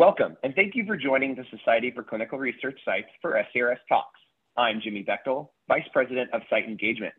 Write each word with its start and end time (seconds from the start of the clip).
Welcome, 0.00 0.38
and 0.42 0.54
thank 0.54 0.74
you 0.74 0.86
for 0.86 0.96
joining 0.96 1.34
the 1.34 1.44
Society 1.54 1.90
for 1.90 2.02
Clinical 2.02 2.38
Research 2.38 2.80
Sites 2.86 3.10
for 3.20 3.32
SCRS 3.54 3.76
Talks. 3.86 4.18
I'm 4.56 4.80
Jimmy 4.80 5.04
Bechtel, 5.04 5.50
Vice 5.68 5.86
President 5.92 6.30
of 6.32 6.40
Site 6.48 6.64
Engagement. 6.64 7.12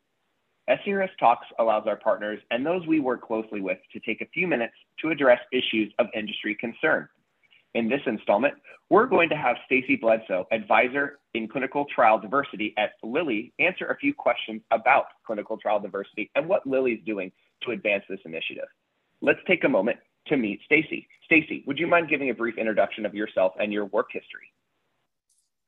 SCRS 0.67 1.11
Talks 1.19 1.45
allows 1.59 1.83
our 1.85 1.97
partners 1.97 2.39
and 2.49 2.65
those 2.65 2.81
we 2.87 2.99
work 2.99 3.21
closely 3.21 3.61
with 3.61 3.77
to 3.93 3.99
take 3.99 4.21
a 4.21 4.25
few 4.33 4.47
minutes 4.47 4.73
to 4.99 5.11
address 5.11 5.37
issues 5.53 5.93
of 5.99 6.07
industry 6.15 6.55
concern. 6.55 7.07
In 7.75 7.87
this 7.87 8.01
installment, 8.07 8.55
we're 8.89 9.05
going 9.05 9.29
to 9.29 9.37
have 9.37 9.57
Stacy 9.67 9.95
Bledsoe, 9.95 10.47
advisor 10.51 11.19
in 11.35 11.47
clinical 11.47 11.85
trial 11.93 12.17
diversity 12.17 12.73
at 12.79 12.93
Lilly, 13.03 13.53
answer 13.59 13.85
a 13.89 13.97
few 13.97 14.15
questions 14.15 14.59
about 14.71 15.05
clinical 15.23 15.55
trial 15.55 15.79
diversity 15.79 16.31
and 16.33 16.49
what 16.49 16.65
Lilly 16.65 16.93
is 16.93 17.05
doing 17.05 17.31
to 17.61 17.73
advance 17.73 18.05
this 18.09 18.21
initiative. 18.25 18.69
Let's 19.21 19.39
take 19.45 19.65
a 19.65 19.69
moment 19.69 19.99
to 20.31 20.37
meet 20.37 20.61
Stacy. 20.65 21.07
Stacy, 21.25 21.63
would 21.67 21.77
you 21.77 21.87
mind 21.87 22.09
giving 22.09 22.29
a 22.29 22.33
brief 22.33 22.57
introduction 22.57 23.05
of 23.05 23.13
yourself 23.13 23.53
and 23.59 23.71
your 23.71 23.85
work 23.85 24.07
history? 24.11 24.47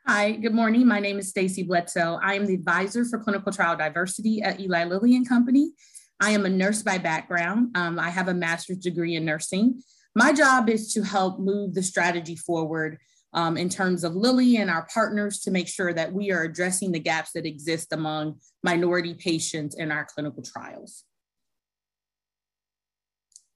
Hi, 0.08 0.32
good 0.32 0.54
morning. 0.54 0.88
My 0.88 1.00
name 1.00 1.20
is 1.20 1.30
Stacy 1.30 1.64
Bledsoe. 1.64 2.20
I 2.22 2.34
am 2.36 2.46
the 2.46 2.56
advisor 2.56 3.06
for 3.06 3.20
clinical 3.20 3.52
trial 3.52 3.78
diversity 3.78 4.42
at 4.42 4.60
Eli 4.60 4.86
Lilly 4.86 5.16
and 5.16 5.28
Company. 5.28 5.72
I 6.20 6.32
am 6.32 6.46
a 6.46 6.50
nurse 6.50 6.82
by 6.82 6.98
background. 6.98 7.76
Um, 7.76 8.00
I 8.00 8.10
have 8.10 8.30
a 8.30 8.34
master's 8.34 8.78
degree 8.78 9.16
in 9.16 9.26
nursing. 9.26 9.82
My 10.16 10.32
job 10.32 10.70
is 10.70 10.94
to 10.94 11.04
help 11.04 11.40
move 11.40 11.74
the 11.74 11.84
strategy 11.84 12.36
forward 12.36 12.98
um, 13.34 13.58
in 13.58 13.68
terms 13.68 14.04
of 14.04 14.16
Lilly 14.16 14.58
and 14.58 14.70
our 14.70 14.88
partners 14.94 15.40
to 15.42 15.52
make 15.52 15.68
sure 15.68 15.92
that 15.94 16.14
we 16.14 16.32
are 16.32 16.44
addressing 16.44 16.92
the 16.92 17.00
gaps 17.00 17.32
that 17.34 17.46
exist 17.46 17.92
among 17.92 18.40
minority 18.64 19.14
patients 19.14 19.76
in 19.76 19.92
our 19.92 20.06
clinical 20.06 20.44
trials. 20.44 21.04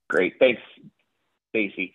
Great. 0.09 0.33
Thanks, 0.39 0.61
Stacy. 1.57 1.93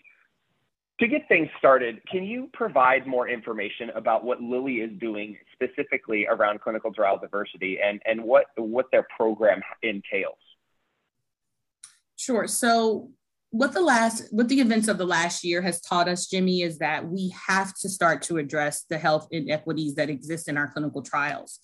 To 1.01 1.09
get 1.09 1.27
things 1.29 1.49
started, 1.59 2.01
can 2.11 2.25
you 2.25 2.49
provide 2.53 3.07
more 3.07 3.29
information 3.29 3.91
about 3.91 4.25
what 4.25 4.41
Lilly 4.41 4.77
is 4.77 4.91
doing 5.01 5.37
specifically 5.53 6.27
around 6.27 6.61
clinical 6.61 6.93
trial 6.93 7.19
diversity 7.19 7.79
and, 7.83 8.01
and 8.05 8.23
what, 8.23 8.47
what 8.57 8.87
their 8.93 9.07
program 9.17 9.63
entails? 9.83 10.37
Sure. 12.17 12.47
So 12.47 13.11
what 13.51 13.73
the 13.73 13.81
last 13.81 14.25
what 14.31 14.49
the 14.49 14.61
events 14.61 14.89
of 14.89 14.97
the 14.97 15.05
last 15.05 15.45
year 15.45 15.61
has 15.61 15.79
taught 15.83 16.09
us 16.09 16.27
jimmy 16.27 16.63
is 16.63 16.79
that 16.79 17.07
we 17.07 17.31
have 17.49 17.75
to 17.75 17.87
start 17.87 18.23
to 18.23 18.39
address 18.39 18.85
the 18.89 18.97
health 18.97 19.29
inequities 19.31 19.95
that 19.95 20.09
exist 20.09 20.49
in 20.49 20.57
our 20.57 20.69
clinical 20.69 21.03
trials 21.03 21.61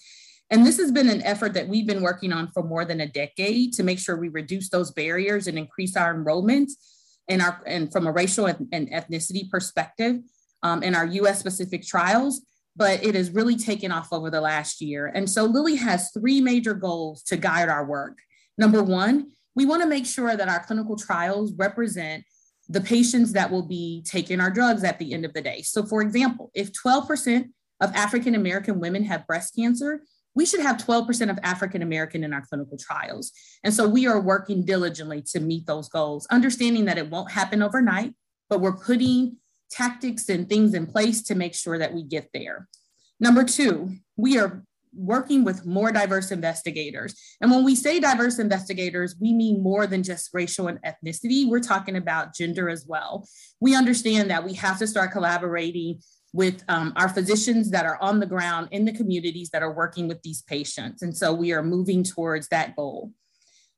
and 0.50 0.66
this 0.66 0.76
has 0.76 0.92
been 0.92 1.08
an 1.08 1.22
effort 1.22 1.54
that 1.54 1.66
we've 1.66 1.86
been 1.86 2.02
working 2.02 2.30
on 2.30 2.48
for 2.48 2.62
more 2.62 2.84
than 2.84 3.00
a 3.00 3.06
decade 3.08 3.72
to 3.72 3.82
make 3.82 3.98
sure 3.98 4.18
we 4.18 4.28
reduce 4.28 4.68
those 4.68 4.90
barriers 4.90 5.46
and 5.46 5.56
increase 5.56 5.96
our 5.96 6.14
enrollment 6.14 6.70
in 7.28 7.40
our 7.40 7.62
and 7.66 7.92
from 7.92 8.06
a 8.06 8.12
racial 8.12 8.46
and 8.46 8.90
ethnicity 8.90 9.48
perspective 9.50 10.20
um, 10.62 10.82
in 10.82 10.94
our 10.94 11.06
U.S. 11.06 11.38
specific 11.38 11.86
trials. 11.86 12.42
But 12.76 13.04
it 13.04 13.14
has 13.16 13.30
really 13.30 13.56
taken 13.56 13.90
off 13.90 14.12
over 14.12 14.30
the 14.30 14.40
last 14.40 14.80
year. 14.80 15.06
And 15.06 15.28
so 15.28 15.44
Lilly 15.44 15.76
has 15.76 16.10
three 16.12 16.40
major 16.40 16.74
goals 16.74 17.24
to 17.24 17.36
guide 17.36 17.68
our 17.68 17.84
work. 17.84 18.18
Number 18.56 18.84
one, 18.84 19.32
we 19.56 19.66
want 19.66 19.82
to 19.82 19.88
make 19.88 20.06
sure 20.06 20.36
that 20.36 20.48
our 20.48 20.60
clinical 20.60 20.96
trials 20.96 21.52
represent 21.54 22.24
the 22.68 22.80
patients 22.80 23.32
that 23.32 23.50
will 23.50 23.66
be 23.66 24.04
taking 24.06 24.40
our 24.40 24.50
drugs 24.50 24.84
at 24.84 24.98
the 24.98 25.12
end 25.12 25.24
of 25.24 25.32
the 25.32 25.42
day. 25.42 25.62
So, 25.62 25.84
for 25.84 26.02
example, 26.02 26.50
if 26.54 26.72
12% 26.72 27.46
of 27.80 27.94
African 27.94 28.34
American 28.34 28.78
women 28.78 29.04
have 29.04 29.26
breast 29.26 29.56
cancer, 29.56 30.02
we 30.38 30.46
should 30.46 30.60
have 30.60 30.76
12% 30.76 31.30
of 31.30 31.38
African 31.42 31.82
American 31.82 32.22
in 32.22 32.32
our 32.32 32.42
clinical 32.42 32.78
trials. 32.78 33.32
And 33.64 33.74
so 33.74 33.88
we 33.88 34.06
are 34.06 34.20
working 34.20 34.64
diligently 34.64 35.20
to 35.32 35.40
meet 35.40 35.66
those 35.66 35.88
goals, 35.88 36.28
understanding 36.30 36.84
that 36.84 36.96
it 36.96 37.10
won't 37.10 37.32
happen 37.32 37.60
overnight, 37.60 38.14
but 38.48 38.60
we're 38.60 38.76
putting 38.76 39.38
tactics 39.68 40.28
and 40.28 40.48
things 40.48 40.74
in 40.74 40.86
place 40.86 41.24
to 41.24 41.34
make 41.34 41.56
sure 41.56 41.76
that 41.76 41.92
we 41.92 42.04
get 42.04 42.28
there. 42.32 42.68
Number 43.18 43.42
two, 43.42 43.96
we 44.16 44.38
are 44.38 44.62
working 44.94 45.42
with 45.42 45.66
more 45.66 45.90
diverse 45.90 46.30
investigators. 46.30 47.20
And 47.40 47.50
when 47.50 47.64
we 47.64 47.74
say 47.74 47.98
diverse 47.98 48.38
investigators, 48.38 49.16
we 49.20 49.32
mean 49.32 49.60
more 49.60 49.88
than 49.88 50.04
just 50.04 50.30
racial 50.32 50.68
and 50.68 50.78
ethnicity. 50.82 51.48
We're 51.48 51.58
talking 51.58 51.96
about 51.96 52.36
gender 52.36 52.68
as 52.68 52.86
well. 52.86 53.26
We 53.58 53.74
understand 53.74 54.30
that 54.30 54.44
we 54.44 54.54
have 54.54 54.78
to 54.78 54.86
start 54.86 55.10
collaborating 55.10 55.98
with 56.32 56.62
um, 56.68 56.92
our 56.96 57.08
physicians 57.08 57.70
that 57.70 57.86
are 57.86 57.98
on 58.00 58.20
the 58.20 58.26
ground 58.26 58.68
in 58.70 58.84
the 58.84 58.92
communities 58.92 59.50
that 59.50 59.62
are 59.62 59.72
working 59.72 60.08
with 60.08 60.22
these 60.22 60.42
patients. 60.42 61.02
And 61.02 61.16
so 61.16 61.32
we 61.32 61.52
are 61.52 61.62
moving 61.62 62.02
towards 62.02 62.48
that 62.48 62.76
goal. 62.76 63.12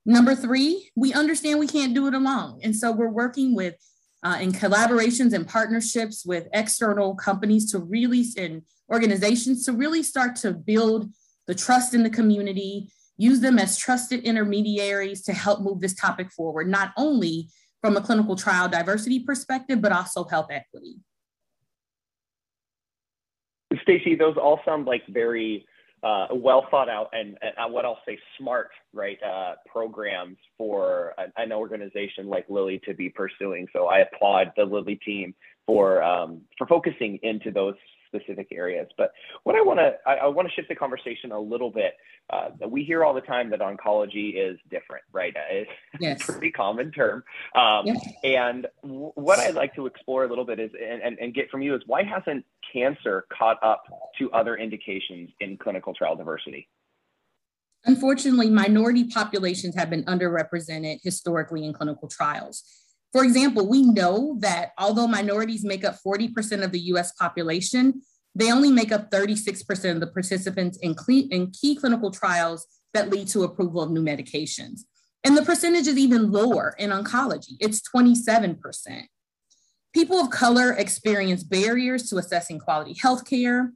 Number 0.05 0.35
three, 0.35 0.91
we 0.97 1.13
understand 1.13 1.61
we 1.61 1.67
can't 1.67 1.95
do 1.95 2.09
it 2.09 2.15
alone. 2.15 2.59
And 2.63 2.75
so 2.75 2.91
we're 2.91 3.09
working 3.09 3.55
with 3.55 3.77
uh, 4.23 4.39
in 4.41 4.53
collaborations 4.53 5.33
and 5.33 5.47
partnerships 5.47 6.27
with 6.27 6.49
external 6.53 7.15
companies 7.15 7.71
to 7.73 7.79
really 7.79 8.25
and 8.37 8.63
organizations 8.93 9.65
to 9.65 9.73
really 9.73 10.03
start 10.03 10.37
to 10.37 10.53
build 10.53 11.11
the 11.47 11.55
trust 11.55 11.95
in 11.95 12.03
the 12.03 12.11
community, 12.11 12.91
use 13.17 13.41
them 13.41 13.59
as 13.59 13.77
trusted 13.77 14.21
intermediaries 14.25 15.23
to 15.23 15.33
help 15.33 15.63
move 15.63 15.81
this 15.81 15.95
topic 15.95 16.31
forward, 16.33 16.69
not 16.69 16.93
only 16.97 17.49
from 17.81 17.97
a 17.97 18.01
clinical 18.01 18.37
trial 18.37 18.69
diversity 18.69 19.21
perspective, 19.21 19.81
but 19.81 19.93
also 19.93 20.25
health 20.25 20.49
equity. 20.51 20.97
Stacy, 23.91 24.15
those 24.15 24.37
all 24.37 24.61
sound 24.65 24.87
like 24.87 25.03
very 25.09 25.67
uh, 26.03 26.29
well 26.33 26.67
thought 26.71 26.89
out 26.89 27.11
and, 27.13 27.37
and, 27.43 27.73
what 27.73 27.85
I'll 27.85 27.99
say 28.07 28.19
smart, 28.39 28.71
right, 28.95 29.19
uh, 29.23 29.55
programs 29.71 30.39
for 30.57 31.13
an, 31.19 31.33
an, 31.37 31.53
organization 31.53 32.29
like 32.29 32.47
Lilly 32.49 32.81
to 32.87 32.95
be 32.95 33.11
pursuing. 33.11 33.67
So 33.73 33.87
I 33.87 33.99
applaud 33.99 34.53
the 34.57 34.65
Lilly 34.65 34.97
team 35.05 35.35
for 35.67 36.03
um, 36.03 36.41
for 36.57 36.67
focusing 36.67 37.19
into 37.23 37.51
those 37.51 37.75
specific 38.15 38.49
areas. 38.53 38.89
But 38.97 39.13
what 39.45 39.57
I 39.57 39.63
want 39.63 39.79
to 39.79 39.95
I, 40.07 40.17
I 40.17 40.27
want 40.27 40.49
to 40.49 40.55
shift 40.55 40.69
the 40.69 40.75
conversation 40.75 41.33
a 41.33 41.41
little 41.41 41.71
bit. 41.71 41.95
Uh, 42.29 42.51
we 42.69 42.85
hear 42.85 43.05
all 43.05 43.15
the 43.15 43.21
time 43.21 43.51
that 43.51 43.61
oncology 43.61 44.35
is 44.37 44.59
different, 44.71 45.05
right? 45.13 45.35
It's 45.51 45.71
yes. 46.01 46.29
a 46.29 46.33
pretty 46.33 46.51
common 46.51 46.93
term. 46.93 47.25
Um, 47.55 47.87
yes. 47.87 48.09
And 48.23 48.67
w- 48.83 49.13
what 49.15 49.39
I'd 49.39 49.55
like 49.55 49.75
to 49.77 49.87
explore 49.87 50.25
a 50.25 50.29
little 50.29 50.45
bit 50.45 50.61
is 50.61 50.71
and, 50.81 51.03
and, 51.03 51.19
and 51.19 51.35
get 51.35 51.51
from 51.51 51.63
you 51.63 51.75
is 51.75 51.83
why 51.87 52.03
hasn't 52.03 52.45
cancer 52.73 53.27
caught 53.37 53.59
up 53.63 53.83
to 54.19 54.31
other 54.33 54.57
indications 54.57 55.31
in 55.41 55.57
clinical 55.57 55.95
trial 55.95 56.17
diversity? 56.17 56.69
Unfortunately, 57.87 58.51
minority 58.51 59.05
populations 59.05 59.75
have 59.75 59.89
been 59.89 60.05
underrepresented 60.05 60.99
historically 61.03 61.65
in 61.65 61.73
clinical 61.73 62.09
trials. 62.09 62.63
For 63.13 63.25
example, 63.25 63.69
we 63.69 63.83
know 63.83 64.37
that 64.41 64.71
although 64.79 65.09
minorities 65.09 65.65
make 65.65 65.85
up 65.85 65.97
40% 66.07 66.63
of 66.63 66.73
the 66.73 66.81
US 66.81 67.13
population, 67.13 68.03
they 68.35 68.53
only 68.53 68.71
make 68.71 68.93
up 68.93 69.11
36% 69.11 69.91
of 69.91 70.01
the 70.01 70.07
participants 70.07 70.79
in, 70.79 70.95
in 71.31 71.51
key 71.51 71.75
clinical 71.75 72.11
trials 72.11 72.67
that 72.95 73.11
lead 73.11 73.29
to 73.29 73.43
approval 73.43 73.83
of 73.83 73.91
new 73.91 74.03
medications. 74.03 74.83
And 75.25 75.37
the 75.37 75.43
percentage 75.43 75.87
is 75.87 75.99
even 75.99 76.31
lower 76.31 76.75
in 76.79 76.91
oncology, 76.91 77.57
it's 77.61 77.83
27%. 77.95 79.05
People 79.93 80.19
of 80.19 80.31
color 80.31 80.73
experience 80.73 81.43
barriers 81.43 82.09
to 82.09 82.15
accessing 82.15 82.61
quality 82.61 82.95
healthcare, 82.95 83.71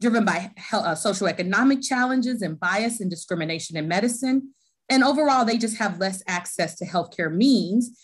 driven 0.00 0.24
by 0.24 0.50
health, 0.56 0.84
uh, 0.84 0.94
socioeconomic 0.94 1.86
challenges 1.86 2.42
and 2.42 2.58
bias 2.58 3.00
and 3.00 3.08
discrimination 3.08 3.76
in 3.76 3.86
medicine. 3.86 4.52
And 4.88 5.04
overall, 5.04 5.44
they 5.44 5.58
just 5.58 5.76
have 5.76 6.00
less 6.00 6.24
access 6.26 6.74
to 6.78 6.86
healthcare 6.86 7.32
means 7.32 7.96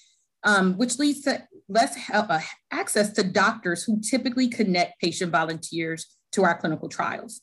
um, 0.46 0.74
which 0.78 0.98
leads 0.98 1.22
to 1.22 1.42
less 1.68 1.96
uh, 2.10 2.40
access 2.70 3.12
to 3.12 3.24
doctors 3.24 3.82
who 3.82 4.00
typically 4.00 4.48
connect 4.48 5.00
patient 5.00 5.32
volunteers 5.32 6.06
to 6.32 6.44
our 6.44 6.56
clinical 6.56 6.88
trials. 6.88 7.42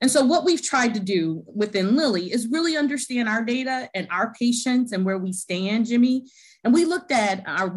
And 0.00 0.10
so, 0.10 0.24
what 0.24 0.44
we've 0.44 0.62
tried 0.62 0.94
to 0.94 1.00
do 1.00 1.44
within 1.46 1.96
Lilly 1.96 2.32
is 2.32 2.48
really 2.48 2.76
understand 2.76 3.28
our 3.28 3.44
data 3.44 3.88
and 3.94 4.06
our 4.10 4.32
patients 4.34 4.92
and 4.92 5.04
where 5.04 5.18
we 5.18 5.32
stand, 5.32 5.86
Jimmy. 5.86 6.24
And 6.62 6.72
we 6.72 6.84
looked 6.84 7.12
at 7.12 7.42
our 7.46 7.74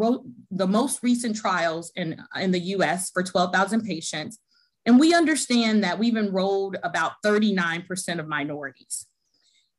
the 0.51 0.67
most 0.67 1.03
recent 1.03 1.35
trials 1.35 1.91
in, 1.95 2.21
in 2.39 2.51
the 2.51 2.59
US 2.59 3.12
for 3.12 3.23
12,000 3.23 3.83
patients. 3.83 4.39
And 4.85 5.00
we 5.00 5.13
understand 5.13 5.83
that 5.83 6.00
we've 6.00 6.15
enrolled 6.15 6.77
about 6.83 7.13
39% 7.25 8.19
of 8.19 8.27
minorities. 8.27 9.06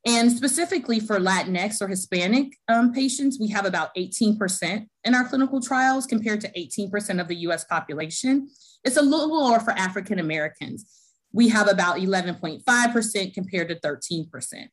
And 0.09 0.33
specifically 0.33 1.01
for 1.01 1.21
Latinx 1.21 1.83
or 1.83 1.89
Hispanic 1.89 2.57
um, 2.67 2.95
patients, 2.95 3.37
we 3.39 3.49
have 3.49 3.67
about 3.67 3.95
18% 3.95 4.87
in 5.05 5.15
our 5.15 5.29
clinical 5.29 5.61
trials 5.61 6.07
compared 6.07 6.41
to 6.41 6.53
18% 6.53 7.21
of 7.21 7.29
the 7.29 7.37
US 7.37 7.65
population. 7.65 8.49
It's 8.85 8.97
a 8.97 9.03
little 9.03 9.39
lower 9.39 9.61
for 9.61 9.73
African 9.73 10.19
Americans. 10.19 10.91
We 11.31 11.51
have 11.51 11.69
about 11.69 11.99
11.5% 11.99 13.35
compared 13.35 13.69
to 13.69 13.75
13%. 13.75 14.69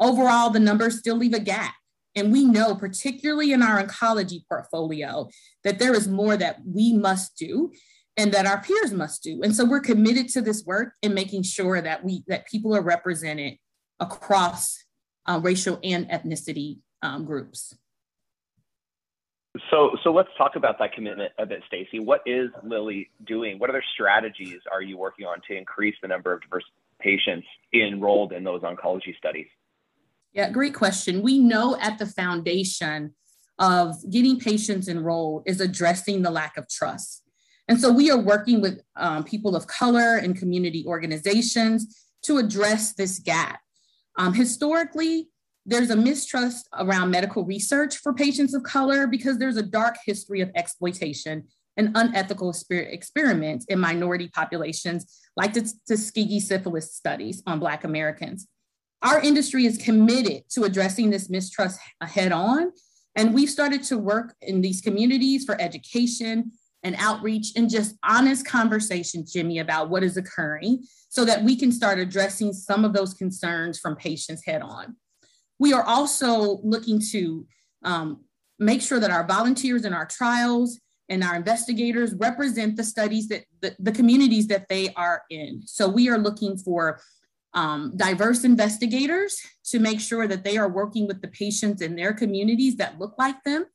Overall, 0.00 0.50
the 0.50 0.58
numbers 0.58 0.98
still 0.98 1.16
leave 1.16 1.34
a 1.34 1.40
gap. 1.40 1.74
And 2.16 2.32
we 2.32 2.44
know, 2.44 2.74
particularly 2.74 3.52
in 3.52 3.62
our 3.62 3.80
oncology 3.80 4.40
portfolio, 4.48 5.28
that 5.62 5.78
there 5.78 5.94
is 5.94 6.08
more 6.08 6.36
that 6.36 6.58
we 6.66 6.94
must 6.94 7.36
do 7.36 7.70
and 8.16 8.32
that 8.32 8.46
our 8.46 8.60
peers 8.60 8.92
must 8.92 9.22
do. 9.22 9.40
And 9.44 9.54
so 9.54 9.64
we're 9.64 9.78
committed 9.78 10.28
to 10.30 10.40
this 10.40 10.64
work 10.64 10.94
and 11.04 11.14
making 11.14 11.44
sure 11.44 11.80
that 11.80 12.04
we 12.04 12.24
that 12.26 12.48
people 12.48 12.74
are 12.74 12.82
represented 12.82 13.54
across 14.00 14.84
uh, 15.26 15.40
racial 15.42 15.78
and 15.84 16.08
ethnicity 16.08 16.78
um, 17.02 17.24
groups. 17.24 17.74
So, 19.70 19.90
so 20.04 20.12
let's 20.12 20.28
talk 20.38 20.54
about 20.54 20.78
that 20.78 20.92
commitment 20.92 21.32
a 21.38 21.44
bit, 21.44 21.62
Stacy. 21.66 21.98
What 21.98 22.22
is 22.24 22.50
Lilly 22.62 23.10
doing? 23.26 23.58
What 23.58 23.68
other 23.68 23.82
strategies 23.94 24.60
are 24.72 24.80
you 24.80 24.96
working 24.96 25.26
on 25.26 25.38
to 25.48 25.56
increase 25.56 25.96
the 26.02 26.08
number 26.08 26.32
of 26.32 26.40
diverse 26.40 26.64
patients 27.00 27.46
enrolled 27.74 28.32
in 28.32 28.44
those 28.44 28.62
oncology 28.62 29.16
studies? 29.16 29.48
Yeah, 30.32 30.50
great 30.50 30.74
question. 30.74 31.22
We 31.22 31.40
know 31.40 31.76
at 31.80 31.98
the 31.98 32.06
foundation 32.06 33.14
of 33.58 33.96
getting 34.08 34.38
patients 34.38 34.88
enrolled 34.88 35.42
is 35.46 35.60
addressing 35.60 36.22
the 36.22 36.30
lack 36.30 36.56
of 36.56 36.68
trust. 36.68 37.22
And 37.66 37.80
so 37.80 37.92
we 37.92 38.10
are 38.10 38.18
working 38.18 38.60
with 38.60 38.80
um, 38.96 39.24
people 39.24 39.54
of 39.56 39.66
color 39.66 40.16
and 40.16 40.36
community 40.36 40.84
organizations 40.86 42.08
to 42.22 42.38
address 42.38 42.94
this 42.94 43.18
gap. 43.18 43.60
Um, 44.20 44.34
historically, 44.34 45.30
there's 45.64 45.88
a 45.88 45.96
mistrust 45.96 46.68
around 46.78 47.10
medical 47.10 47.42
research 47.42 47.96
for 47.96 48.12
patients 48.12 48.52
of 48.52 48.62
color 48.62 49.06
because 49.06 49.38
there's 49.38 49.56
a 49.56 49.62
dark 49.62 49.96
history 50.04 50.42
of 50.42 50.50
exploitation 50.54 51.44
and 51.78 51.92
unethical 51.94 52.54
experiments 52.70 53.64
in 53.70 53.80
minority 53.80 54.28
populations, 54.28 55.18
like 55.38 55.54
the 55.54 55.72
Tuskegee 55.88 56.38
syphilis 56.38 56.94
studies 56.94 57.42
on 57.46 57.60
Black 57.60 57.84
Americans. 57.84 58.46
Our 59.00 59.22
industry 59.22 59.64
is 59.64 59.78
committed 59.78 60.42
to 60.50 60.64
addressing 60.64 61.08
this 61.08 61.30
mistrust 61.30 61.80
head 62.02 62.30
on, 62.30 62.72
and 63.16 63.32
we've 63.32 63.48
started 63.48 63.82
to 63.84 63.96
work 63.96 64.34
in 64.42 64.60
these 64.60 64.82
communities 64.82 65.46
for 65.46 65.58
education 65.58 66.52
and 66.82 66.96
outreach 66.98 67.52
and 67.56 67.68
just 67.68 67.96
honest 68.02 68.46
conversations, 68.46 69.32
Jimmy, 69.32 69.58
about 69.58 69.90
what 69.90 70.02
is 70.02 70.16
occurring 70.16 70.82
so 71.08 71.24
that 71.24 71.42
we 71.42 71.56
can 71.56 71.72
start 71.72 71.98
addressing 71.98 72.52
some 72.52 72.84
of 72.84 72.92
those 72.92 73.14
concerns 73.14 73.78
from 73.78 73.96
patients 73.96 74.44
head 74.44 74.62
on. 74.62 74.96
We 75.58 75.72
are 75.72 75.84
also 75.84 76.60
looking 76.62 77.00
to 77.10 77.46
um, 77.84 78.24
make 78.58 78.80
sure 78.80 79.00
that 79.00 79.10
our 79.10 79.26
volunteers 79.26 79.84
in 79.84 79.92
our 79.92 80.06
trials 80.06 80.80
and 81.08 81.24
our 81.24 81.34
investigators 81.34 82.14
represent 82.14 82.76
the 82.76 82.84
studies 82.84 83.28
that 83.28 83.44
the, 83.60 83.74
the 83.78 83.92
communities 83.92 84.46
that 84.46 84.68
they 84.68 84.94
are 84.94 85.22
in. 85.30 85.62
So 85.66 85.88
we 85.88 86.08
are 86.08 86.18
looking 86.18 86.56
for 86.56 87.00
um, 87.52 87.92
diverse 87.96 88.44
investigators 88.44 89.40
to 89.64 89.80
make 89.80 90.00
sure 90.00 90.28
that 90.28 90.44
they 90.44 90.56
are 90.56 90.68
working 90.68 91.08
with 91.08 91.20
the 91.20 91.28
patients 91.28 91.82
in 91.82 91.96
their 91.96 92.12
communities 92.12 92.76
that 92.76 93.00
look 93.00 93.14
like 93.18 93.42
them. 93.44 93.66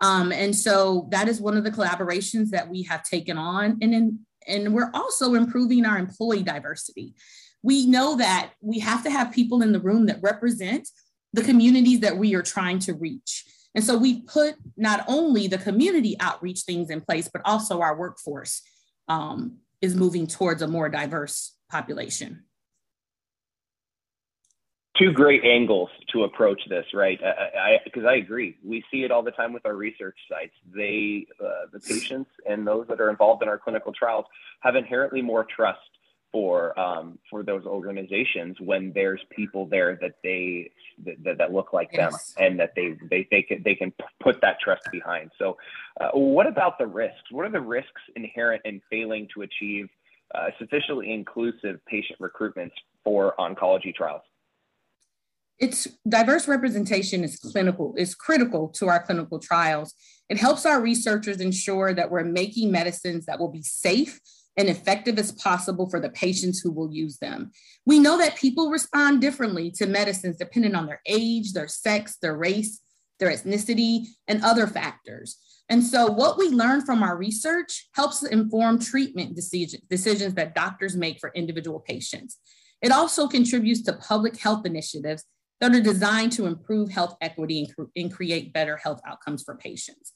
Um, 0.00 0.32
and 0.32 0.54
so 0.56 1.08
that 1.10 1.28
is 1.28 1.40
one 1.40 1.56
of 1.56 1.64
the 1.64 1.70
collaborations 1.70 2.50
that 2.50 2.68
we 2.68 2.82
have 2.84 3.02
taken 3.02 3.36
on. 3.36 3.78
And, 3.82 4.18
and 4.46 4.74
we're 4.74 4.90
also 4.94 5.34
improving 5.34 5.84
our 5.84 5.98
employee 5.98 6.42
diversity. 6.42 7.14
We 7.62 7.86
know 7.86 8.16
that 8.16 8.52
we 8.60 8.78
have 8.78 9.02
to 9.04 9.10
have 9.10 9.32
people 9.32 9.62
in 9.62 9.72
the 9.72 9.80
room 9.80 10.06
that 10.06 10.22
represent 10.22 10.88
the 11.32 11.42
communities 11.42 12.00
that 12.00 12.16
we 12.16 12.34
are 12.34 12.42
trying 12.42 12.78
to 12.80 12.94
reach. 12.94 13.44
And 13.74 13.84
so 13.84 13.96
we 13.96 14.22
put 14.22 14.56
not 14.76 15.04
only 15.06 15.46
the 15.46 15.58
community 15.58 16.16
outreach 16.18 16.62
things 16.62 16.90
in 16.90 17.02
place, 17.02 17.28
but 17.32 17.42
also 17.44 17.80
our 17.80 17.96
workforce 17.96 18.62
um, 19.08 19.58
is 19.80 19.94
moving 19.94 20.26
towards 20.26 20.62
a 20.62 20.66
more 20.66 20.88
diverse 20.88 21.54
population. 21.70 22.44
Two 25.00 25.12
great 25.12 25.44
angles 25.44 25.88
to 26.12 26.24
approach 26.24 26.60
this, 26.68 26.84
right? 26.92 27.18
Because 27.84 28.04
I, 28.04 28.08
I, 28.08 28.12
I, 28.12 28.16
agree, 28.16 28.58
we 28.62 28.84
see 28.90 29.02
it 29.02 29.10
all 29.10 29.22
the 29.22 29.30
time 29.30 29.54
with 29.54 29.64
our 29.64 29.74
research 29.74 30.18
sites. 30.28 30.52
They, 30.74 31.26
uh, 31.42 31.66
the 31.72 31.80
patients 31.80 32.30
and 32.46 32.66
those 32.66 32.86
that 32.88 33.00
are 33.00 33.08
involved 33.08 33.42
in 33.42 33.48
our 33.48 33.56
clinical 33.58 33.92
trials, 33.94 34.26
have 34.60 34.76
inherently 34.76 35.22
more 35.22 35.44
trust 35.44 35.80
for 36.32 36.78
um, 36.78 37.18
for 37.28 37.42
those 37.42 37.64
organizations 37.64 38.56
when 38.60 38.92
there's 38.94 39.20
people 39.30 39.66
there 39.66 39.98
that 40.00 40.16
they 40.22 40.70
that, 41.04 41.38
that 41.38 41.52
look 41.52 41.72
like 41.72 41.90
yes. 41.92 42.34
them 42.34 42.44
and 42.44 42.60
that 42.60 42.72
they 42.76 42.96
they 43.10 43.26
they 43.30 43.42
can 43.42 43.62
they 43.64 43.74
can 43.74 43.92
put 44.22 44.40
that 44.42 44.58
trust 44.62 44.82
behind. 44.92 45.30
So, 45.38 45.56
uh, 46.00 46.10
what 46.12 46.46
about 46.46 46.78
the 46.78 46.86
risks? 46.86 47.30
What 47.30 47.46
are 47.46 47.50
the 47.50 47.60
risks 47.60 48.02
inherent 48.16 48.62
in 48.64 48.80
failing 48.90 49.28
to 49.34 49.42
achieve 49.42 49.88
uh, 50.34 50.48
sufficiently 50.58 51.12
inclusive 51.12 51.84
patient 51.86 52.18
recruitments 52.20 52.72
for 53.02 53.34
oncology 53.38 53.94
trials? 53.94 54.22
It's 55.60 55.86
diverse 56.08 56.48
representation 56.48 57.22
is 57.22 57.36
clinical 57.36 57.94
is 57.98 58.14
critical 58.14 58.68
to 58.70 58.88
our 58.88 59.02
clinical 59.02 59.38
trials. 59.38 59.94
It 60.30 60.38
helps 60.38 60.64
our 60.64 60.80
researchers 60.80 61.40
ensure 61.40 61.92
that 61.92 62.10
we're 62.10 62.24
making 62.24 62.72
medicines 62.72 63.26
that 63.26 63.38
will 63.38 63.50
be 63.50 63.62
safe 63.62 64.18
and 64.56 64.68
effective 64.68 65.18
as 65.18 65.32
possible 65.32 65.88
for 65.88 66.00
the 66.00 66.10
patients 66.10 66.60
who 66.60 66.72
will 66.72 66.92
use 66.92 67.18
them. 67.18 67.50
We 67.84 67.98
know 67.98 68.16
that 68.18 68.36
people 68.36 68.70
respond 68.70 69.20
differently 69.20 69.70
to 69.72 69.86
medicines 69.86 70.36
depending 70.38 70.74
on 70.74 70.86
their 70.86 71.02
age, 71.06 71.52
their 71.52 71.68
sex, 71.68 72.16
their 72.22 72.36
race, 72.36 72.80
their 73.18 73.30
ethnicity, 73.30 74.06
and 74.28 74.42
other 74.42 74.66
factors. 74.66 75.36
And 75.68 75.84
so, 75.84 76.10
what 76.10 76.38
we 76.38 76.48
learn 76.48 76.84
from 76.84 77.02
our 77.02 77.16
research 77.16 77.88
helps 77.94 78.22
inform 78.24 78.80
treatment 78.80 79.36
decision, 79.36 79.80
decisions 79.90 80.34
that 80.34 80.54
doctors 80.54 80.96
make 80.96 81.20
for 81.20 81.30
individual 81.34 81.80
patients. 81.80 82.38
It 82.82 82.92
also 82.92 83.28
contributes 83.28 83.82
to 83.82 83.92
public 83.92 84.38
health 84.38 84.64
initiatives 84.64 85.24
that 85.60 85.74
are 85.74 85.80
designed 85.80 86.32
to 86.32 86.46
improve 86.46 86.90
health 86.90 87.16
equity 87.20 87.70
and, 87.76 87.88
and 87.96 88.12
create 88.12 88.52
better 88.52 88.76
health 88.76 89.00
outcomes 89.06 89.42
for 89.42 89.56
patients. 89.56 90.12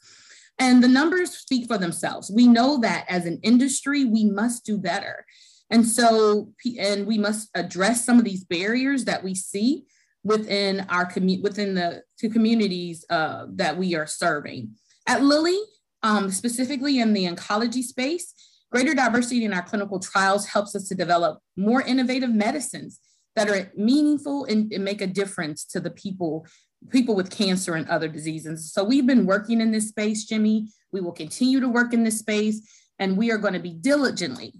And 0.58 0.82
the 0.82 0.88
numbers 0.88 1.32
speak 1.32 1.67
for 1.67 1.79
themselves. 1.79 2.31
We 2.31 2.46
know 2.46 2.79
that 2.81 3.06
as 3.08 3.26
an 3.26 3.41
industry, 3.43 4.05
we 4.05 4.25
must 4.25 4.64
do 4.64 4.79
better. 4.79 5.26
And 5.70 5.87
so, 5.87 6.52
and 6.79 7.06
we 7.06 7.19
must 7.19 7.49
address 7.55 8.05
some 8.05 8.19
of 8.19 8.25
these 8.25 8.44
barriers 8.44 9.05
that 9.06 9.25
we 9.25 9.35
see 9.35 9.85
within 10.23 10.87
our 10.88 11.05
community, 11.05 11.43
within 11.43 11.75
the 11.75 12.02
two 12.19 12.31
communities 12.31 13.05
uh, 13.11 13.46
that 13.50 13.76
we 13.76 13.94
are 13.94 14.06
serving. 14.06 14.70
At 15.06 15.23
Lilly, 15.23 15.58
um, 16.02 16.31
specifically 16.31 17.00
in 17.00 17.12
the 17.12 17.26
oncology 17.26 17.82
space, 17.82 18.32
greater 18.70 18.94
diversity 18.94 19.44
in 19.44 19.52
our 19.52 19.62
clinical 19.62 19.99
trials 19.99 20.46
helps 20.46 20.75
us 20.75 20.88
to 20.88 20.94
develop 20.94 21.41
more 21.56 21.82
innovative 21.82 22.31
medicines 22.31 23.00
that 23.37 23.49
are 23.49 23.73
meaningful 23.77 24.45
and, 24.45 24.73
and 24.73 24.85
make 24.85 25.01
a 25.01 25.07
difference 25.07 25.65
to 25.67 25.81
the 25.81 25.91
people 25.91 26.47
people 26.91 27.15
with 27.15 27.31
cancer 27.31 27.75
and 27.75 27.89
other 27.89 28.09
diseases. 28.09 28.71
So 28.71 28.85
we've 28.85 29.07
been 29.07 29.25
working 29.25 29.63
in 29.63 29.71
this 29.71 29.89
space, 29.89 30.25
Jimmy. 30.25 30.69
We 30.93 31.01
will 31.01 31.13
continue 31.13 31.59
to 31.61 31.69
work 31.69 31.95
in 31.95 32.05
this 32.05 32.19
space, 32.19 32.71
and 32.99 33.17
we 33.17 33.31
are 33.31 33.39
going 33.39 33.55
to 33.55 33.61
be 33.61 33.73
diligently 33.73 34.53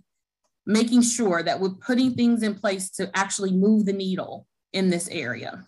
making 0.67 1.03
sure 1.03 1.43
that 1.43 1.61
we're 1.61 1.75
putting 1.75 2.15
things 2.15 2.43
in 2.43 2.55
place 2.55 2.91
to 2.93 3.11
actually 3.15 3.53
move 3.53 3.85
the 3.85 3.93
needle 3.93 4.47
in 4.73 4.89
this 4.89 5.09
area. 5.09 5.67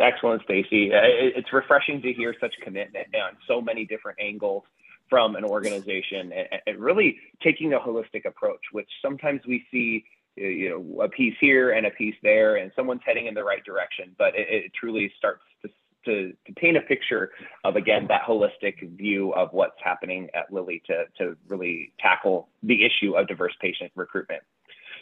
Excellent, 0.00 0.42
Stacy. 0.42 0.90
It's 0.92 1.52
refreshing 1.52 2.02
to 2.02 2.12
hear 2.12 2.34
such 2.40 2.52
commitment 2.64 3.06
on 3.14 3.36
so 3.46 3.60
many 3.60 3.84
different 3.84 4.18
angles 4.20 4.64
from 5.08 5.36
an 5.36 5.44
organization 5.44 6.32
and 6.66 6.78
really 6.78 7.18
taking 7.42 7.74
a 7.74 7.78
holistic 7.78 8.24
approach, 8.24 8.60
which 8.72 8.88
sometimes 9.00 9.40
we 9.46 9.64
see 9.70 10.04
you 10.36 10.68
know 10.70 11.02
a 11.02 11.08
piece 11.08 11.34
here 11.40 11.72
and 11.72 11.86
a 11.86 11.90
piece 11.90 12.14
there 12.22 12.56
and 12.56 12.72
someone's 12.74 13.00
heading 13.04 13.26
in 13.26 13.34
the 13.34 13.44
right 13.44 13.64
direction 13.64 14.14
but 14.18 14.34
it, 14.34 14.46
it 14.48 14.72
truly 14.78 15.12
starts 15.18 15.42
to, 15.60 15.68
to, 16.04 16.32
to 16.46 16.52
paint 16.54 16.76
a 16.76 16.80
picture 16.80 17.30
of 17.64 17.76
again 17.76 18.06
that 18.08 18.22
holistic 18.26 18.96
view 18.96 19.32
of 19.34 19.48
what's 19.52 19.76
happening 19.82 20.28
at 20.34 20.52
lilly 20.52 20.82
to, 20.86 21.04
to 21.18 21.36
really 21.48 21.92
tackle 22.00 22.48
the 22.62 22.80
issue 22.84 23.16
of 23.16 23.28
diverse 23.28 23.54
patient 23.60 23.92
recruitment 23.94 24.42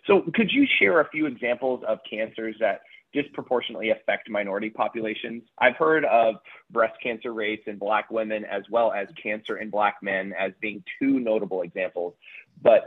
so 0.07 0.23
could 0.35 0.51
you 0.51 0.67
share 0.79 1.01
a 1.01 1.09
few 1.11 1.27
examples 1.27 1.83
of 1.87 1.99
cancers 2.09 2.57
that 2.61 2.81
disproportionately 3.13 3.91
affect 3.91 4.31
minority 4.31 4.71
populations. 4.71 5.43
I've 5.59 5.77
heard 5.77 6.05
of 6.05 6.37
breast 6.71 6.95
cancer 7.03 7.33
rates 7.33 7.65
in 7.67 7.77
Black 7.77 8.11
women 8.11 8.45
as 8.45 8.63
well 8.71 8.93
as 8.93 9.09
cancer 9.21 9.57
in 9.57 9.71
Black 9.71 9.97
men 10.03 10.33
as 10.39 10.53
being 10.61 10.83
two 10.99 11.19
notable 11.19 11.63
examples. 11.63 12.15
But 12.63 12.83
uh, 12.83 12.87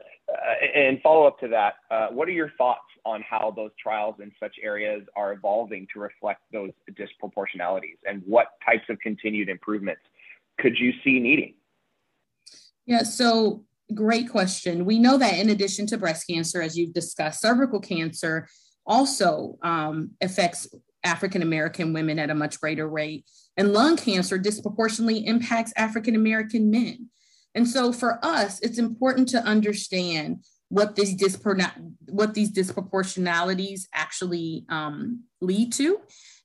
and 0.75 1.01
follow 1.01 1.25
up 1.25 1.39
to 1.39 1.47
that, 1.49 1.75
uh, 1.91 2.07
what 2.07 2.27
are 2.27 2.31
your 2.31 2.51
thoughts 2.57 2.81
on 3.05 3.23
how 3.27 3.51
those 3.55 3.71
trials 3.81 4.15
in 4.21 4.31
such 4.39 4.55
areas 4.61 5.03
are 5.15 5.33
evolving 5.33 5.87
to 5.93 5.99
reflect 5.99 6.41
those 6.51 6.71
disproportionalities, 6.91 7.97
and 8.05 8.21
what 8.25 8.47
types 8.65 8.85
of 8.89 8.99
continued 8.99 9.49
improvements 9.49 10.01
could 10.59 10.77
you 10.77 10.93
see 11.03 11.19
needing? 11.19 11.55
Yeah, 12.85 13.03
so 13.03 13.63
great 13.93 14.29
question. 14.29 14.85
We 14.85 14.99
know 14.99 15.17
that 15.17 15.37
in 15.37 15.49
addition 15.49 15.87
to 15.87 15.97
breast 15.97 16.27
cancer, 16.27 16.61
as 16.61 16.77
you've 16.77 16.93
discussed, 16.93 17.41
cervical 17.41 17.79
cancer 17.79 18.47
also 18.85 19.57
um, 19.63 20.11
affects 20.21 20.67
African 21.03 21.41
American 21.41 21.93
women 21.93 22.19
at 22.19 22.29
a 22.29 22.35
much 22.35 22.59
greater 22.59 22.87
rate, 22.87 23.25
and 23.57 23.73
lung 23.73 23.97
cancer 23.97 24.37
disproportionately 24.37 25.25
impacts 25.25 25.73
African 25.75 26.15
American 26.15 26.71
men. 26.71 27.09
And 27.55 27.67
so 27.67 27.93
for 27.93 28.19
us, 28.23 28.59
it's 28.61 28.79
important 28.79 29.29
to 29.29 29.43
understand 29.43 30.43
what 30.69 30.95
these 30.95 31.15
dispor- 31.15 31.71
what 32.07 32.33
these 32.33 32.51
disproportionalities 32.51 33.83
actually 33.93 34.65
um, 34.69 35.23
lead 35.39 35.71
to. 35.73 35.99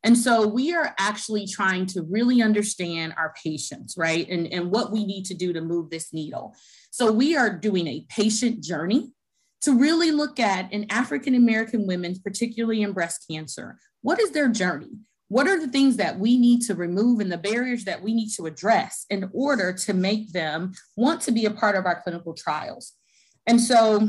And 0.05 0.17
so 0.17 0.47
we 0.47 0.75
are 0.75 0.95
actually 0.99 1.47
trying 1.47 1.87
to 1.87 2.03
really 2.03 2.41
understand 2.43 3.15
our 3.17 3.35
patients, 3.43 3.95
right? 3.97 4.29
And, 4.29 4.47
and 4.53 4.71
what 4.71 4.93
we 4.93 5.05
need 5.05 5.25
to 5.27 5.35
do 5.35 5.53
to 5.53 5.61
move 5.61 5.91
this 5.91 6.13
needle. 6.13 6.55
So 6.91 7.11
we 7.11 7.37
are 7.37 7.51
doing 7.51 7.87
a 7.89 8.07
patient 8.09 8.63
journey 8.63 9.13
to 9.63 9.73
really 9.77 10.11
look 10.11 10.39
at 10.39 10.73
in 10.73 10.87
African 10.91 11.35
American 11.35 11.87
women, 11.87 12.15
particularly 12.23 12.83
in 12.83 12.93
breast 12.93 13.25
cancer, 13.29 13.79
what 14.03 14.21
is 14.21 14.31
their 14.31 14.49
journey? 14.49 14.91
What 15.29 15.47
are 15.47 15.61
the 15.61 15.69
things 15.69 15.97
that 15.97 16.19
we 16.19 16.39
need 16.39 16.63
to 16.63 16.75
remove 16.75 17.21
and 17.21 17.31
the 17.31 17.39
barriers 17.39 17.85
that 17.85 18.03
we 18.03 18.15
need 18.15 18.31
to 18.31 18.47
address 18.47 19.05
in 19.11 19.31
order 19.33 19.73
to 19.73 19.93
make 19.95 20.33
them 20.33 20.73
want 20.97 21.21
to 21.23 21.33
be 21.33 21.45
a 21.45 21.51
part 21.51 21.77
of 21.77 21.85
our 21.85 22.01
clinical 22.03 22.35
trials? 22.35 22.95
And 23.47 23.61
so 23.61 24.09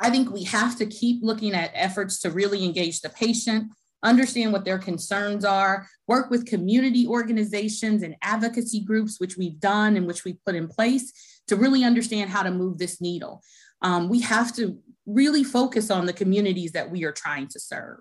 I 0.00 0.10
think 0.10 0.30
we 0.30 0.44
have 0.44 0.76
to 0.76 0.86
keep 0.86 1.22
looking 1.22 1.54
at 1.54 1.70
efforts 1.74 2.20
to 2.20 2.30
really 2.30 2.64
engage 2.64 3.00
the 3.00 3.08
patient, 3.08 3.70
understand 4.02 4.52
what 4.52 4.66
their 4.66 4.78
concerns 4.78 5.44
are, 5.44 5.88
work 6.06 6.30
with 6.30 6.46
community 6.46 7.06
organizations 7.06 8.02
and 8.02 8.14
advocacy 8.20 8.80
groups, 8.80 9.18
which 9.18 9.38
we've 9.38 9.58
done 9.58 9.96
and 9.96 10.06
which 10.06 10.24
we've 10.24 10.42
put 10.44 10.54
in 10.54 10.68
place 10.68 11.12
to 11.48 11.56
really 11.56 11.82
understand 11.82 12.28
how 12.28 12.42
to 12.42 12.50
move 12.50 12.76
this 12.76 13.00
needle. 13.00 13.42
Um, 13.80 14.08
we 14.08 14.20
have 14.20 14.54
to 14.56 14.78
really 15.06 15.44
focus 15.44 15.90
on 15.90 16.06
the 16.06 16.12
communities 16.12 16.72
that 16.72 16.90
we 16.90 17.04
are 17.04 17.12
trying 17.12 17.48
to 17.48 17.60
serve. 17.60 18.00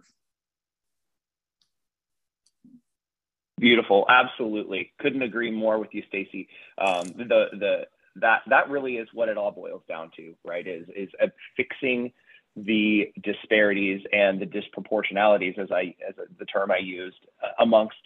Beautiful, 3.58 4.06
absolutely. 4.10 4.92
Couldn't 5.00 5.22
agree 5.22 5.52
more 5.52 5.80
with 5.80 5.94
you, 5.94 6.04
Stacy. 6.10 6.48
Um, 6.78 7.08
the 7.18 7.48
the 7.54 7.88
that 8.18 8.42
that 8.48 8.70
really 8.70 8.98
is 8.98 9.08
what 9.14 9.30
it 9.30 9.38
all 9.38 9.52
boils 9.52 9.82
down 9.88 10.12
to, 10.18 10.36
right? 10.44 10.66
Is 10.68 10.88
is 10.96 11.10
fixing 11.56 12.12
the 12.58 13.12
disparities 13.24 14.02
and 14.12 14.40
the 14.42 14.46
disproportionalities, 14.46 15.58
as 15.58 15.72
I 15.72 15.96
as 16.08 16.16
the 16.38 16.46
term 16.46 16.72
I 16.72 16.78
used, 16.78 17.28
uh, 17.44 17.50
amongst 17.60 17.98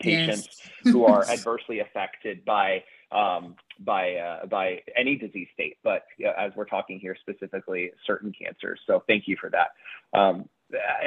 patients 0.00 0.48
yes. 0.62 0.70
who 0.92 1.04
are 1.04 1.24
adversely 1.28 1.80
affected 1.80 2.44
by 2.44 2.84
um, 3.10 3.56
by 3.80 4.14
uh, 4.14 4.46
by 4.46 4.82
any 4.96 5.16
disease 5.16 5.48
state, 5.54 5.78
but 5.82 6.04
as 6.36 6.52
we're 6.54 6.66
talking 6.66 6.98
here 6.98 7.16
specifically, 7.18 7.90
certain 8.06 8.32
cancers. 8.32 8.80
So 8.86 9.02
thank 9.06 9.26
you 9.26 9.36
for 9.40 9.50
that. 9.50 10.18
Um, 10.18 10.48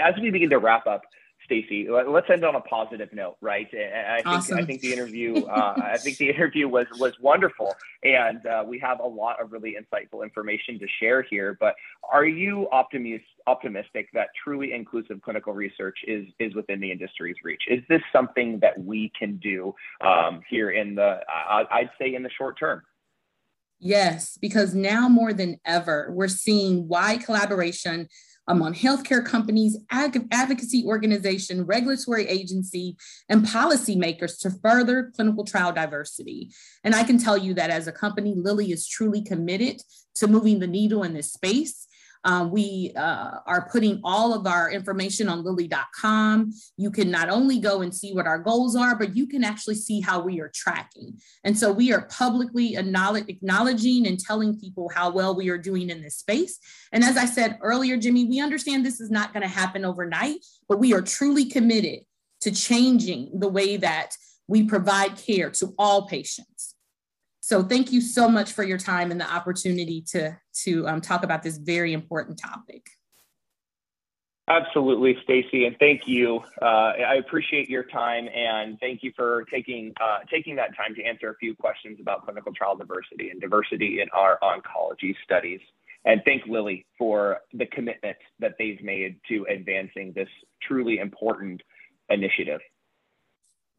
as 0.01 0.15
we 0.19 0.31
begin 0.31 0.49
to 0.49 0.57
wrap 0.57 0.87
up, 0.87 1.03
Stacy, 1.51 1.85
let's 1.89 2.29
end 2.29 2.45
on 2.45 2.55
a 2.55 2.61
positive 2.61 3.11
note, 3.11 3.35
right? 3.41 3.67
I 3.73 4.21
think 4.21 4.27
awesome. 4.27 4.57
I 4.57 4.63
think 4.63 4.79
the 4.79 4.93
interview 4.93 5.43
uh, 5.45 5.73
I 5.83 5.97
think 5.97 6.17
the 6.17 6.29
interview 6.29 6.69
was 6.69 6.87
was 6.97 7.11
wonderful, 7.19 7.75
and 8.03 8.45
uh, 8.45 8.63
we 8.65 8.79
have 8.79 9.01
a 9.01 9.05
lot 9.05 9.41
of 9.41 9.51
really 9.51 9.75
insightful 9.75 10.23
information 10.23 10.79
to 10.79 10.87
share 11.01 11.23
here. 11.23 11.57
But 11.59 11.75
are 12.09 12.25
you 12.25 12.69
optimistic 12.71 13.27
optimistic 13.47 14.07
that 14.13 14.27
truly 14.41 14.71
inclusive 14.71 15.21
clinical 15.21 15.51
research 15.51 15.97
is 16.07 16.25
is 16.39 16.55
within 16.55 16.79
the 16.79 16.89
industry's 16.89 17.35
reach? 17.43 17.63
Is 17.69 17.81
this 17.89 18.01
something 18.13 18.59
that 18.61 18.81
we 18.81 19.11
can 19.19 19.35
do 19.37 19.75
um, 19.99 20.41
here 20.49 20.71
in 20.71 20.95
the 20.95 21.19
I'd 21.29 21.89
say 21.99 22.15
in 22.15 22.23
the 22.23 22.31
short 22.37 22.57
term? 22.57 22.81
Yes, 23.83 24.37
because 24.39 24.75
now 24.75 25.09
more 25.09 25.33
than 25.33 25.59
ever, 25.65 26.11
we're 26.13 26.27
seeing 26.27 26.87
wide 26.87 27.25
collaboration 27.25 28.07
among 28.47 28.73
healthcare 28.73 29.25
companies, 29.25 29.77
ag- 29.91 30.27
advocacy 30.31 30.83
organization, 30.85 31.65
regulatory 31.65 32.27
agency, 32.27 32.97
and 33.29 33.45
policymakers 33.45 34.39
to 34.39 34.49
further 34.49 35.11
clinical 35.15 35.45
trial 35.45 35.71
diversity. 35.71 36.51
And 36.83 36.95
I 36.95 37.03
can 37.03 37.17
tell 37.17 37.37
you 37.37 37.53
that 37.55 37.69
as 37.69 37.87
a 37.87 37.91
company, 37.91 38.33
Lilly 38.35 38.71
is 38.71 38.87
truly 38.87 39.21
committed 39.21 39.81
to 40.15 40.27
moving 40.27 40.59
the 40.59 40.67
needle 40.67 41.03
in 41.03 41.13
this 41.13 41.31
space. 41.31 41.87
Um, 42.23 42.51
we 42.51 42.91
uh, 42.95 43.39
are 43.45 43.67
putting 43.71 43.99
all 44.03 44.33
of 44.33 44.45
our 44.45 44.71
information 44.71 45.27
on 45.27 45.43
lilly.com. 45.43 46.51
You 46.77 46.91
can 46.91 47.09
not 47.09 47.29
only 47.29 47.59
go 47.59 47.81
and 47.81 47.93
see 47.93 48.13
what 48.13 48.27
our 48.27 48.39
goals 48.39 48.75
are, 48.75 48.95
but 48.95 49.15
you 49.15 49.27
can 49.27 49.43
actually 49.43 49.75
see 49.75 50.01
how 50.01 50.21
we 50.21 50.39
are 50.39 50.51
tracking. 50.53 51.19
And 51.43 51.57
so 51.57 51.71
we 51.71 51.91
are 51.91 52.07
publicly 52.07 52.75
acknowledging 52.75 54.07
and 54.07 54.19
telling 54.19 54.59
people 54.59 54.89
how 54.93 55.11
well 55.11 55.35
we 55.35 55.49
are 55.49 55.57
doing 55.57 55.89
in 55.89 56.01
this 56.01 56.17
space. 56.17 56.59
And 56.91 57.03
as 57.03 57.17
I 57.17 57.25
said 57.25 57.57
earlier, 57.61 57.97
Jimmy, 57.97 58.25
we 58.25 58.39
understand 58.39 58.85
this 58.85 59.01
is 59.01 59.11
not 59.11 59.33
going 59.33 59.43
to 59.43 59.47
happen 59.49 59.85
overnight, 59.85 60.45
but 60.69 60.79
we 60.79 60.93
are 60.93 61.01
truly 61.01 61.45
committed 61.45 62.01
to 62.41 62.51
changing 62.51 63.39
the 63.39 63.47
way 63.47 63.77
that 63.77 64.15
we 64.47 64.63
provide 64.63 65.15
care 65.15 65.49
to 65.49 65.73
all 65.77 66.07
patients. 66.07 66.70
So 67.51 67.61
thank 67.61 67.91
you 67.91 67.99
so 67.99 68.29
much 68.29 68.53
for 68.53 68.63
your 68.63 68.77
time 68.77 69.11
and 69.11 69.19
the 69.19 69.29
opportunity 69.29 70.01
to, 70.11 70.37
to 70.63 70.87
um, 70.87 71.01
talk 71.01 71.23
about 71.23 71.43
this 71.43 71.57
very 71.57 71.91
important 71.91 72.39
topic. 72.39 72.91
Absolutely, 74.47 75.17
Stacy, 75.25 75.65
and 75.65 75.75
thank 75.77 76.07
you. 76.07 76.39
Uh, 76.61 76.93
I 77.05 77.15
appreciate 77.15 77.69
your 77.69 77.83
time, 77.83 78.29
and 78.33 78.79
thank 78.79 79.03
you 79.03 79.11
for 79.17 79.43
taking 79.51 79.93
uh, 80.01 80.19
taking 80.31 80.55
that 80.55 80.77
time 80.77 80.95
to 80.95 81.03
answer 81.03 81.29
a 81.29 81.35
few 81.35 81.53
questions 81.53 81.97
about 81.99 82.23
clinical 82.23 82.53
trial 82.53 82.77
diversity 82.77 83.31
and 83.31 83.41
diversity 83.41 83.99
in 83.99 84.07
our 84.13 84.39
oncology 84.41 85.13
studies. 85.25 85.59
And 86.05 86.21
thank 86.23 86.43
Lilly 86.47 86.85
for 86.97 87.39
the 87.51 87.65
commitment 87.65 88.15
that 88.39 88.53
they've 88.59 88.81
made 88.81 89.19
to 89.27 89.45
advancing 89.49 90.13
this 90.15 90.29
truly 90.65 90.99
important 90.99 91.61
initiative. 92.09 92.61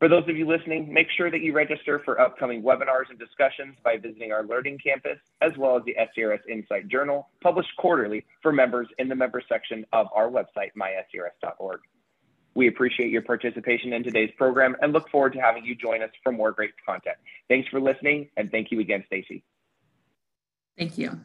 For 0.02 0.08
those 0.08 0.28
of 0.28 0.36
you 0.36 0.48
listening, 0.48 0.92
make 0.92 1.06
sure 1.16 1.30
that 1.30 1.42
you 1.42 1.52
register 1.52 2.00
for 2.04 2.20
upcoming 2.20 2.60
webinars 2.60 3.08
and 3.08 3.20
discussions 3.20 3.76
by 3.84 3.98
visiting 3.98 4.32
our 4.32 4.42
Learning 4.42 4.76
Campus, 4.76 5.16
as 5.40 5.56
well 5.56 5.76
as 5.76 5.84
the 5.84 5.94
SCRS 5.94 6.40
Insight 6.50 6.88
Journal, 6.88 7.28
published 7.40 7.70
quarterly 7.78 8.26
for 8.42 8.50
members 8.52 8.88
in 8.98 9.08
the 9.08 9.14
member 9.14 9.40
section 9.48 9.86
of 9.92 10.08
our 10.12 10.28
website, 10.28 10.72
myscrs.org. 10.76 11.78
We 12.56 12.66
appreciate 12.66 13.10
your 13.10 13.22
participation 13.22 13.92
in 13.92 14.02
today's 14.02 14.32
program 14.36 14.74
and 14.82 14.92
look 14.92 15.08
forward 15.08 15.34
to 15.34 15.40
having 15.40 15.64
you 15.64 15.76
join 15.76 16.02
us 16.02 16.10
for 16.24 16.32
more 16.32 16.50
great 16.50 16.72
content. 16.84 17.18
Thanks 17.48 17.68
for 17.68 17.80
listening, 17.80 18.28
and 18.36 18.50
thank 18.50 18.72
you 18.72 18.80
again, 18.80 19.04
Stacy. 19.06 19.44
Thank 20.76 20.98
you. 20.98 21.20